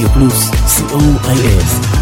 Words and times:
Media 0.00 0.14
Plus 0.14 0.50
COIS. 0.88 1.99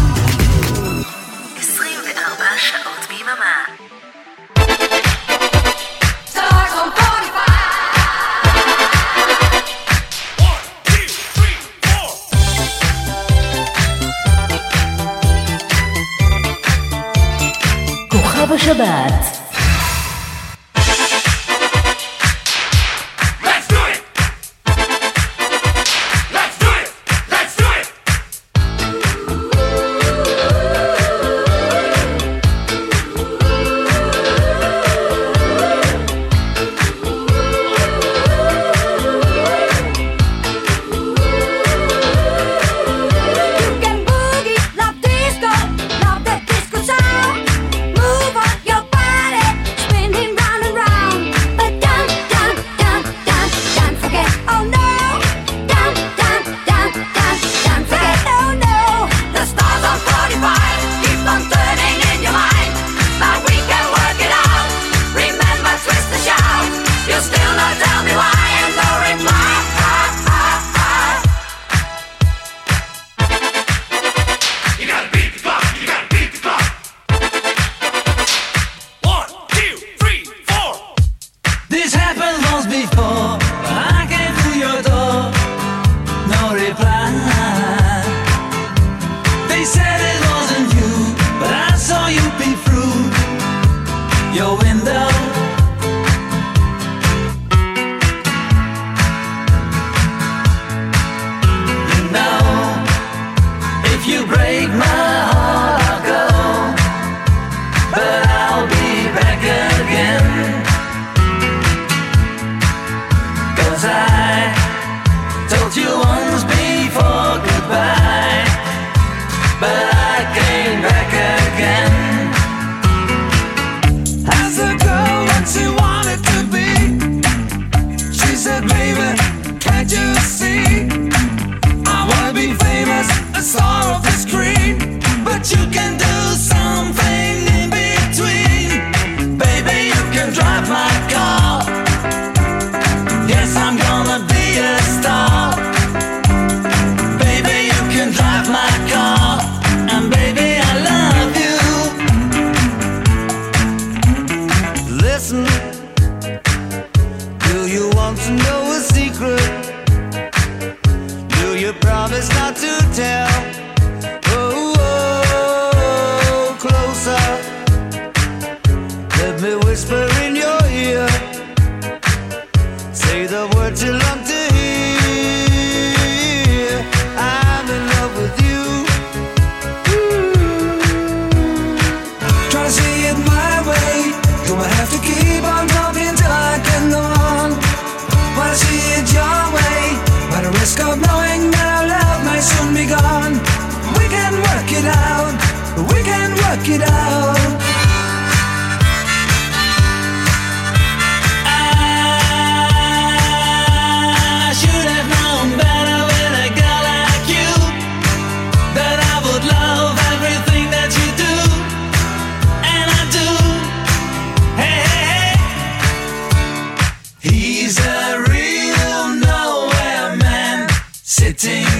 He's 217.21 217.77
a 217.79 218.23
real 218.29 219.15
nowhere 219.19 220.15
man 220.15 220.69
sitting 220.93 221.78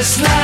just 0.00 0.22
like 0.22 0.39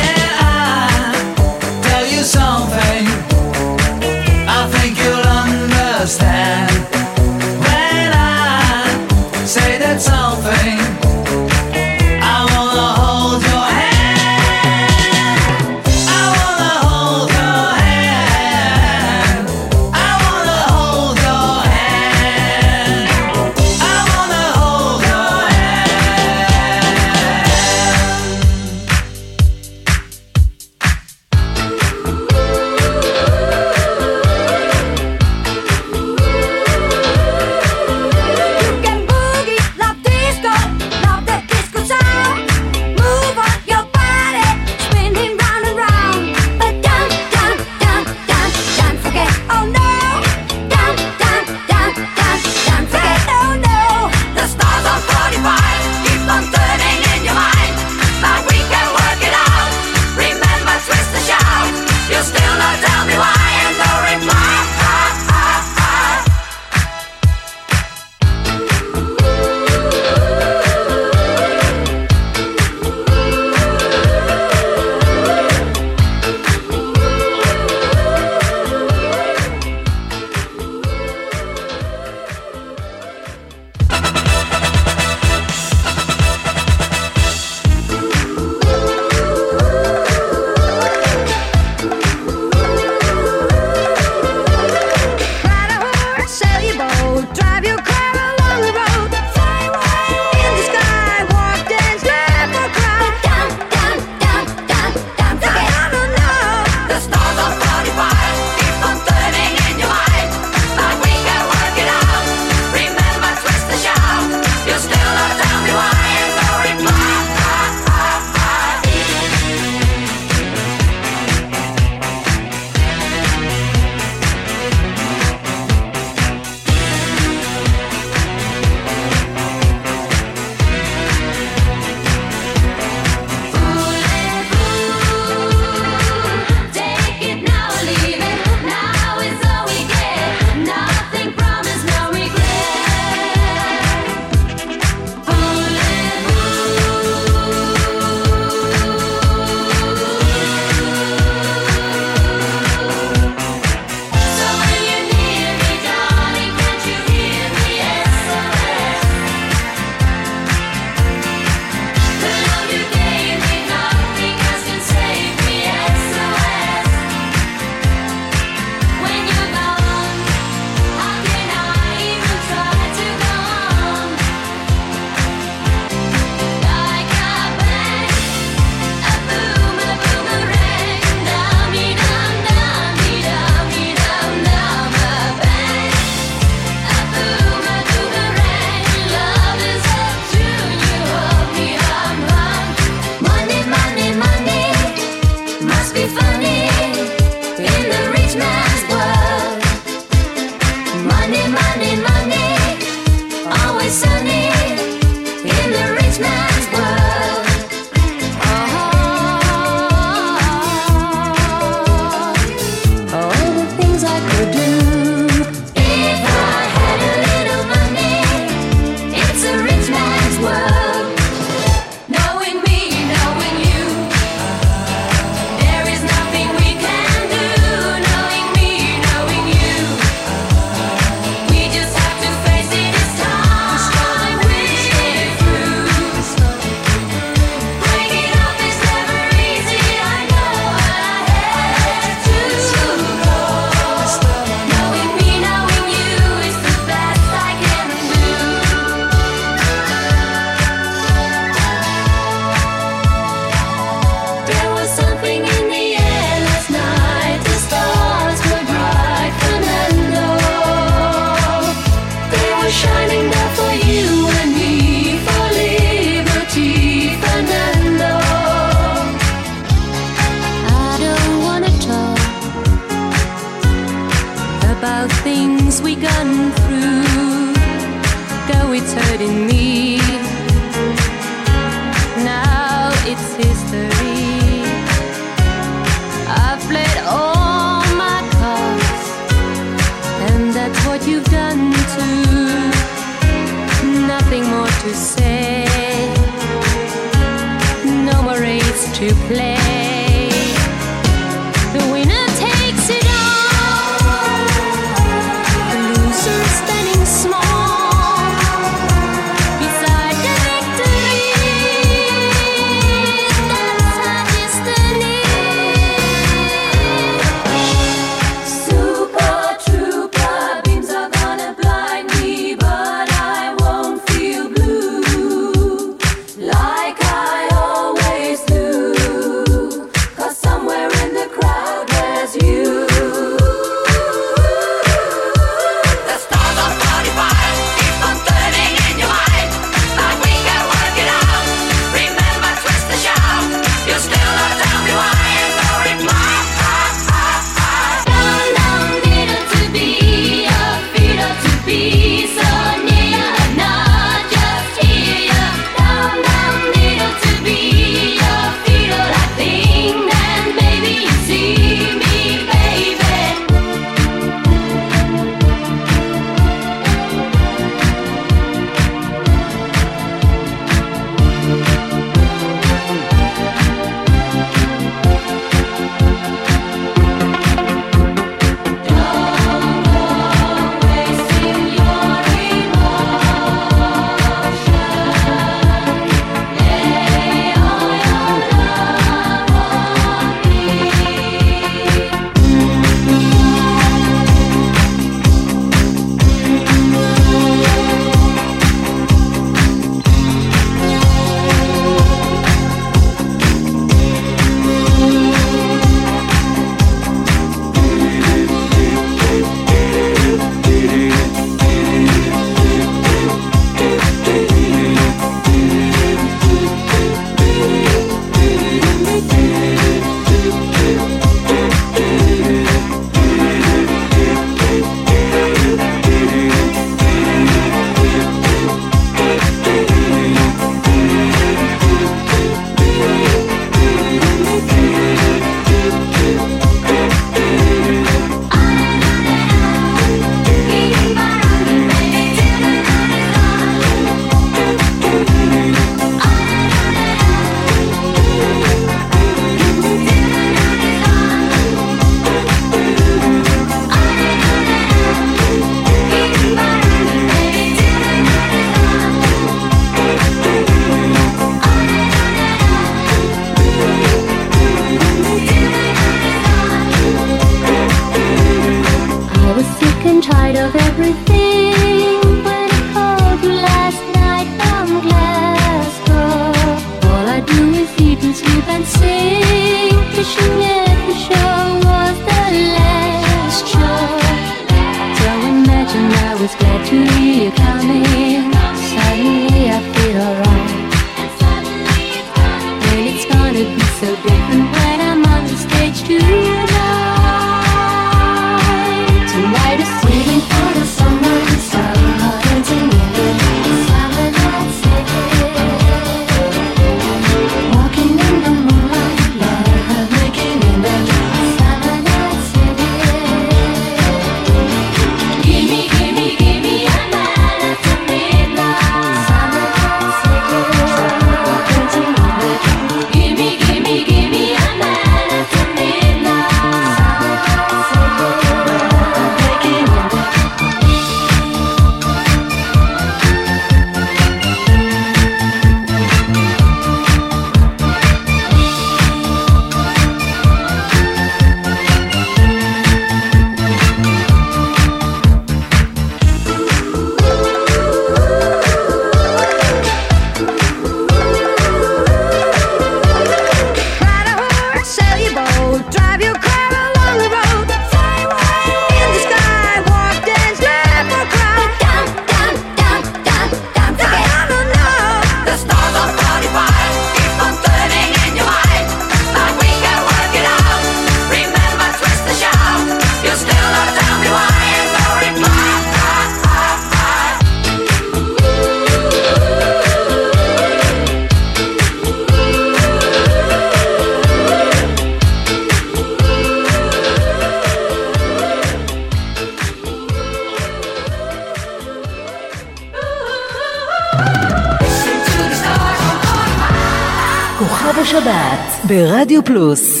Plus. 599.51 600.00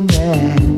Man. 0.00 0.77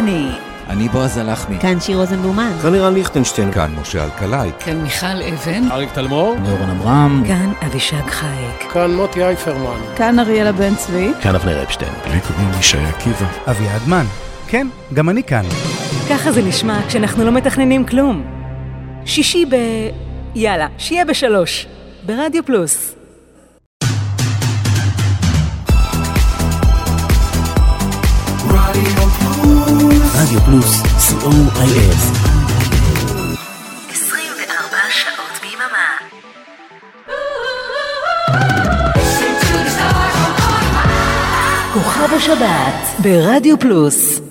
דני. 0.00 0.30
אני 0.68 0.88
בועז 0.88 1.18
הלחמי. 1.18 1.58
כאן 1.58 1.80
שיר 1.80 1.96
רוזנבלומן. 1.96 2.50
כאן 2.62 2.72
נירן 2.72 2.94
ליכטנשטיין. 2.94 3.52
כאן 3.52 3.74
משה 3.80 4.04
אלקלעי. 4.04 4.50
כאן 4.60 4.76
מיכל 4.76 5.06
אבן. 5.06 5.70
אריק 5.70 5.92
תלמור. 5.92 6.36
דורון 6.44 6.70
אברהם. 6.70 7.22
כאן 7.26 7.52
אבישג 7.66 8.06
חייק. 8.06 8.72
כאן 8.72 8.94
מוטי 8.94 9.24
אייפרמן. 9.24 9.80
כאן 9.96 10.18
אריאלה 10.18 10.52
בן 10.52 10.74
צבי. 10.74 11.12
כאן 11.22 11.34
אבנר 11.34 11.62
אפשטיין. 11.62 11.92
לי 12.12 12.20
קוראים 12.20 12.50
ישי 12.60 12.78
עקיבא. 12.78 13.26
אביעד 13.50 13.88
מן. 13.88 14.04
כן, 14.48 14.66
גם 14.94 15.08
אני 15.08 15.22
כאן. 15.22 15.44
ככה 16.10 16.32
זה 16.32 16.42
נשמע 16.42 16.80
כשאנחנו 16.88 17.24
לא 17.24 17.32
מתכננים 17.32 17.86
כלום. 17.86 18.24
שישי 19.04 19.44
ב... 19.44 19.54
יאללה, 20.34 20.66
שיהיה 20.78 21.04
בשלוש. 21.04 21.66
ברדיו 22.06 22.44
פלוס. 22.44 22.97
רדיו 30.28 30.40
פלוס, 30.40 30.82
co.il 30.82 31.94
24 33.90 34.76
שעות 34.90 35.40
ביממה. 35.42 35.88
כוכב 41.72 42.14
השבת 42.14 43.02
ברדיו 43.02 43.58
פלוס. 43.58 44.27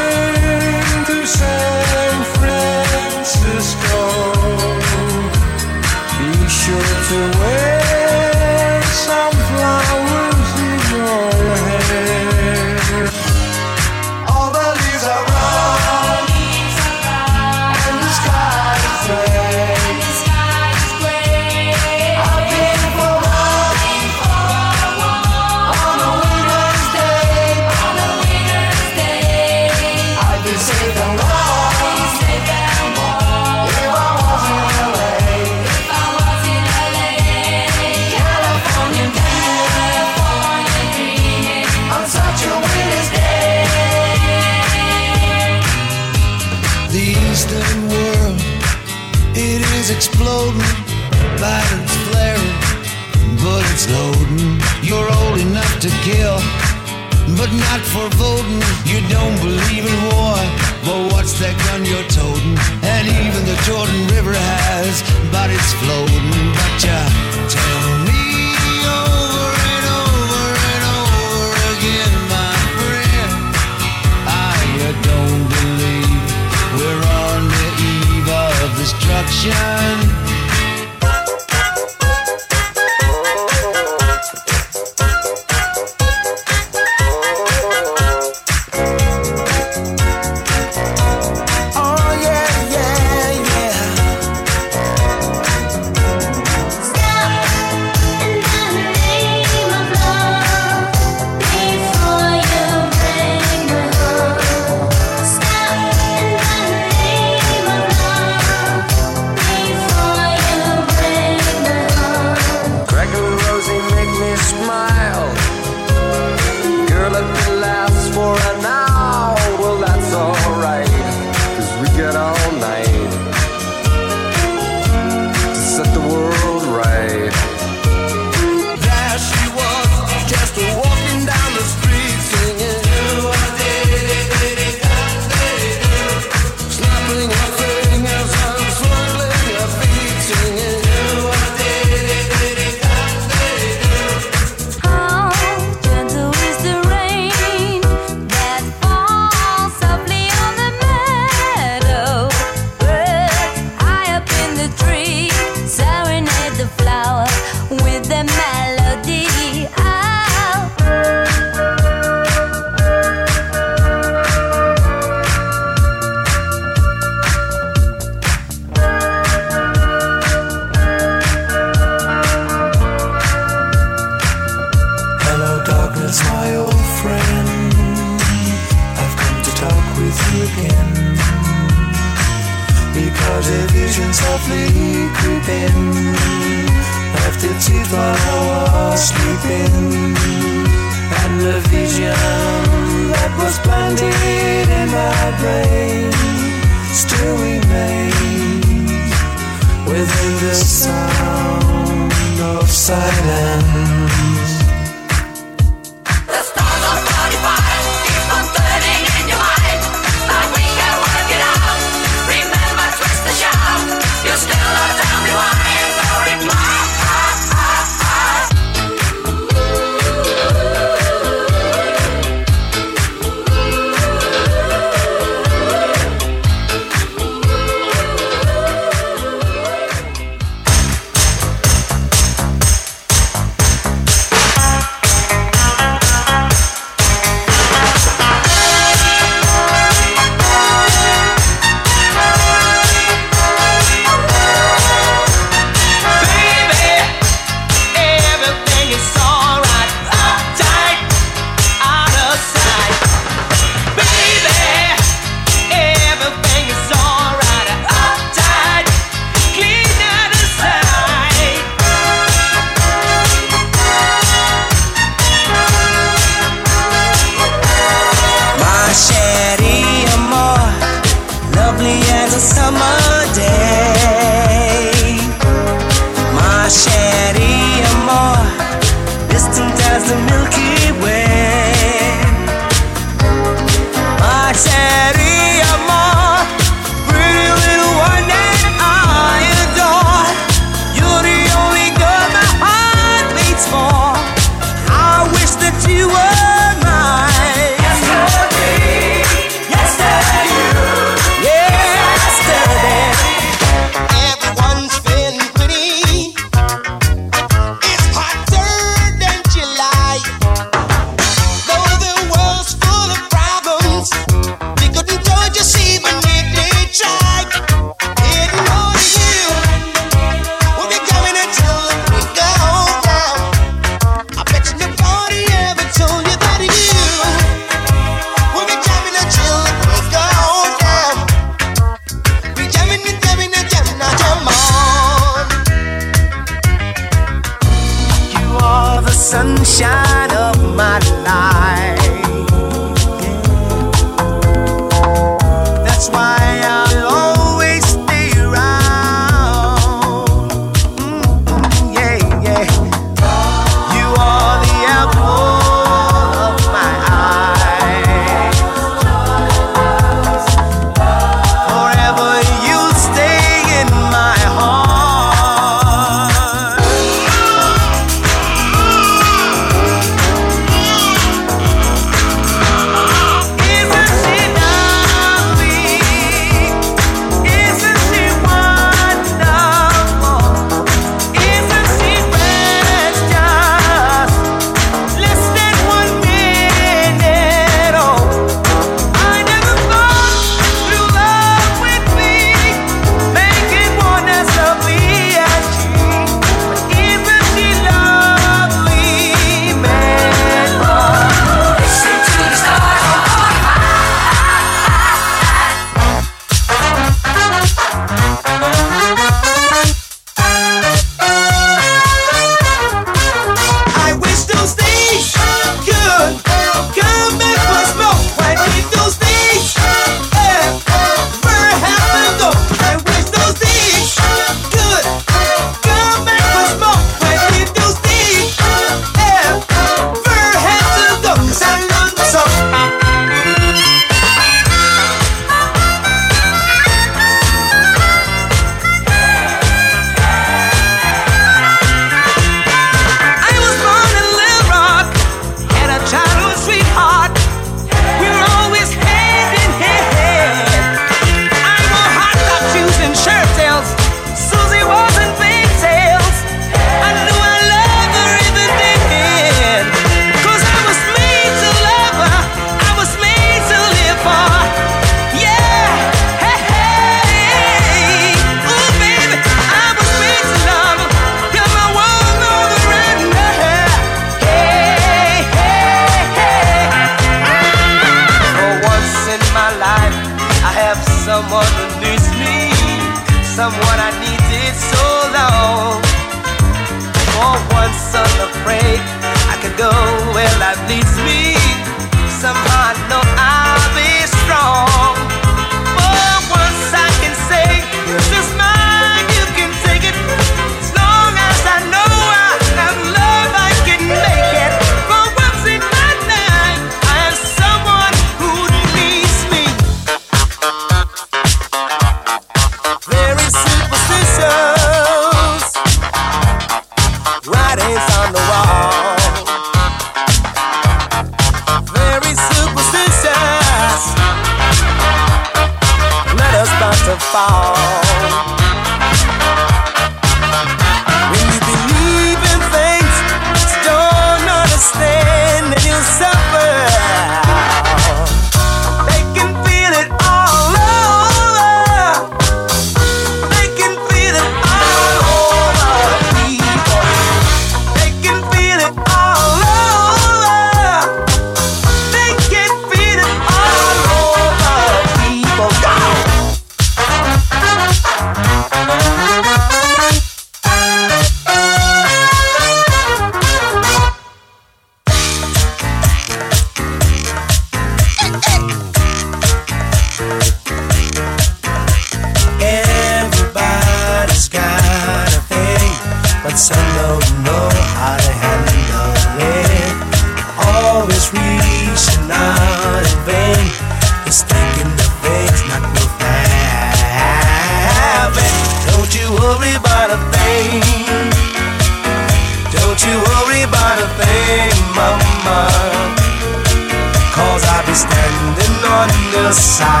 Side. 599.53 600.00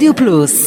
Rádio 0.00 0.14
Plus. 0.14 0.59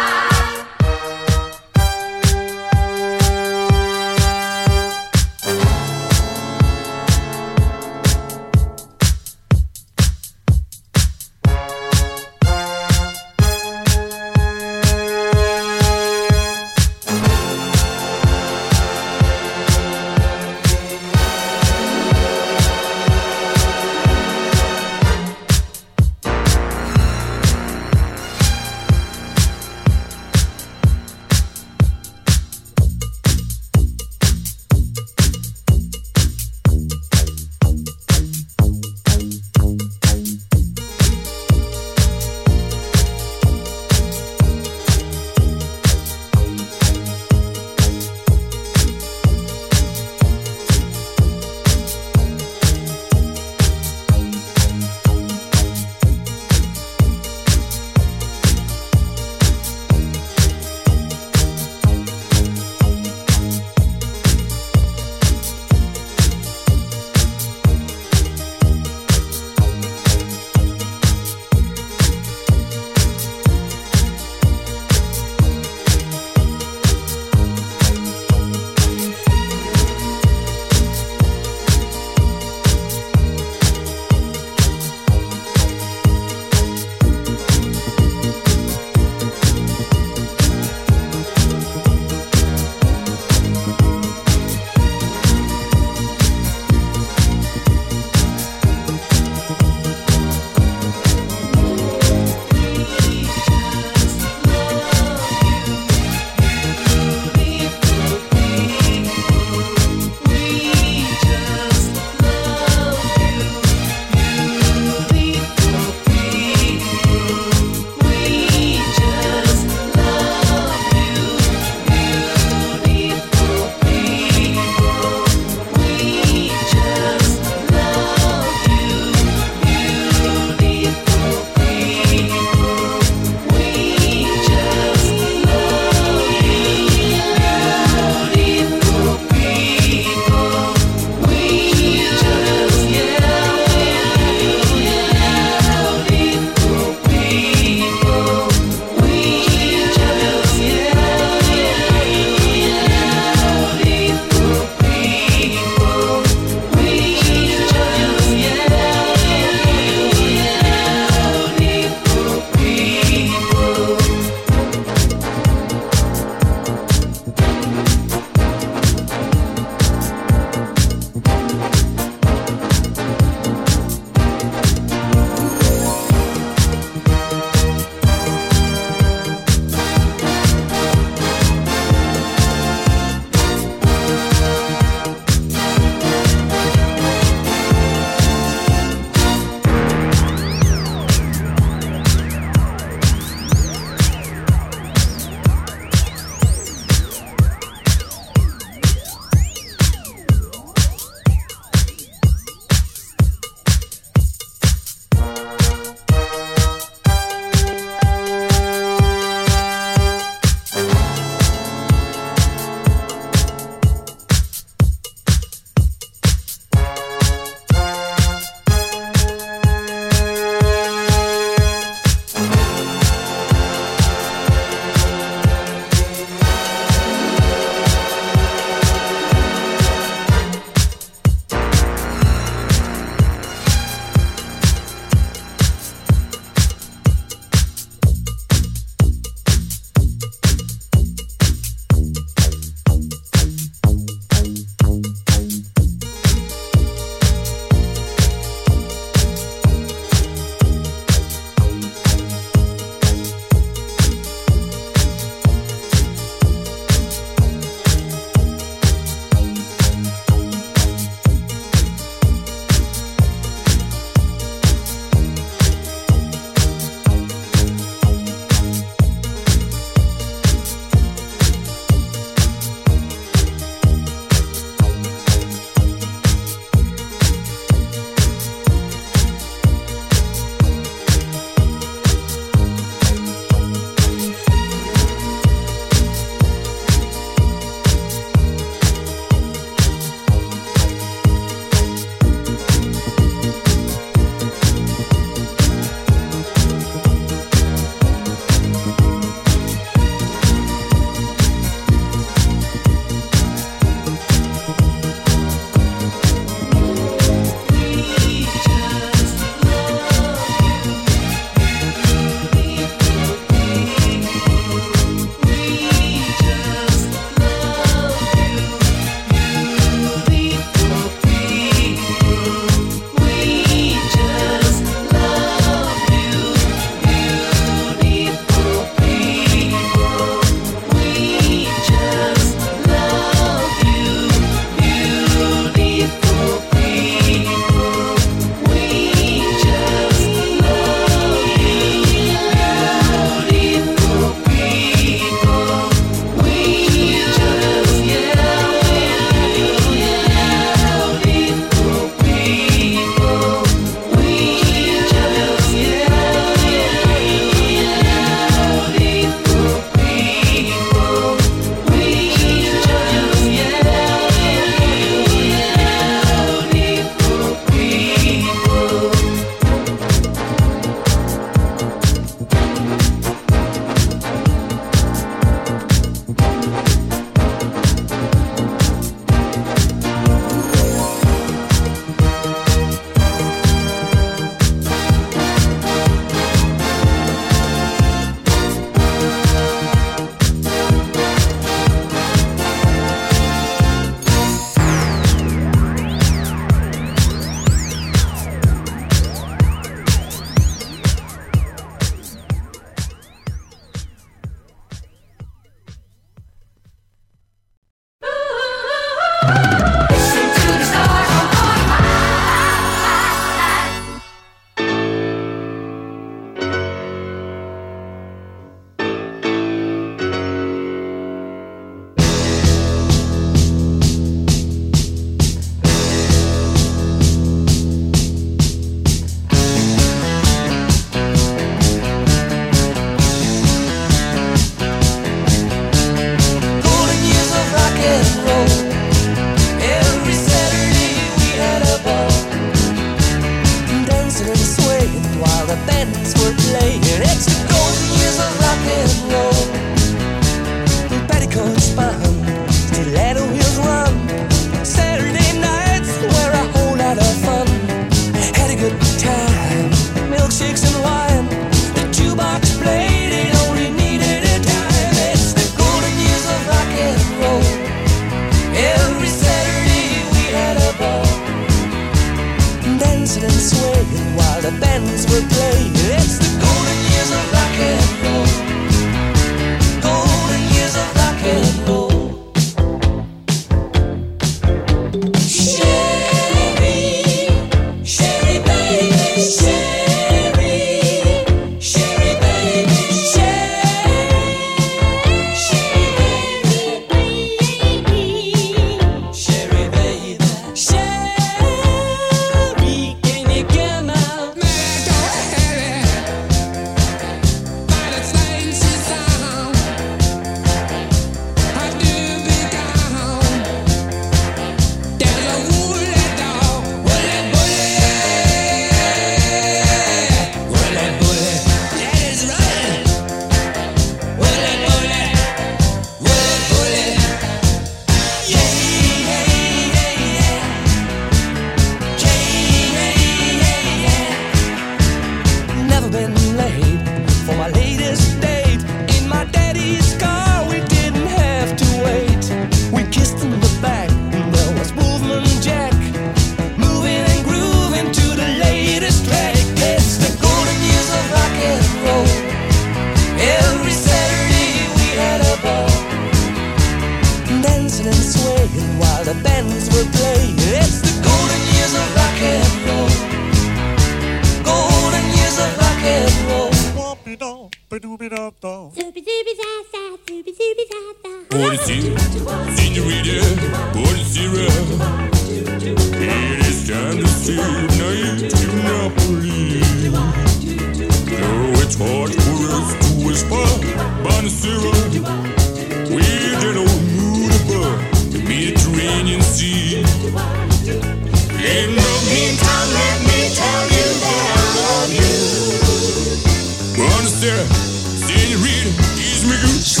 you. 599.63 600.00